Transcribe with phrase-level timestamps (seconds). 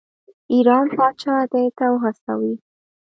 [0.53, 2.53] ایران پاچا دې ته وهڅوي.